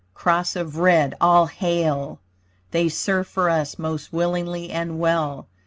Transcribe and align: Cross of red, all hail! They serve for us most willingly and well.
Cross 0.15 0.55
of 0.55 0.79
red, 0.79 1.13
all 1.21 1.45
hail! 1.45 2.17
They 2.71 2.89
serve 2.89 3.27
for 3.27 3.51
us 3.51 3.77
most 3.77 4.11
willingly 4.11 4.71
and 4.71 4.99
well. 4.99 5.45